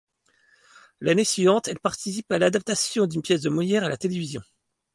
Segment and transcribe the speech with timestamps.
[0.99, 4.41] L'année suivante, elle participe à l'adaptation d'une pièce de Molière à la télévision.